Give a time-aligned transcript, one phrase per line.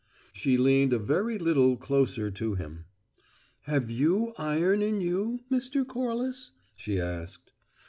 [0.33, 2.85] She leaned a very little closer to him.
[3.67, 5.85] "Have you iron in you, Mr.
[5.85, 7.51] Corliss?" she asked.